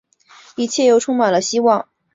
[0.55, 1.87] 一切又充满了希望